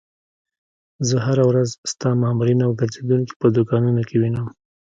[1.07, 4.47] زه هره ورځ ستا مامورین او ګرځېدونکي په دوکانونو کې وینم.